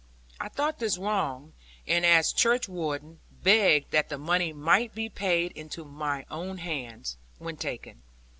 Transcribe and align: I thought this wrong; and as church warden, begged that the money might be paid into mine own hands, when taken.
I 0.39 0.49
thought 0.49 0.79
this 0.79 0.97
wrong; 0.97 1.53
and 1.85 2.03
as 2.07 2.33
church 2.33 2.67
warden, 2.67 3.19
begged 3.43 3.91
that 3.91 4.09
the 4.09 4.17
money 4.17 4.51
might 4.51 4.95
be 4.95 5.09
paid 5.09 5.51
into 5.51 5.85
mine 5.85 6.25
own 6.31 6.57
hands, 6.57 7.17
when 7.37 7.55
taken. 7.55 8.01